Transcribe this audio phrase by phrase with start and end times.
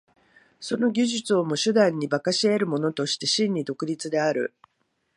[0.59, 4.55] その技術をも手段に化し得るものとして真に独立である。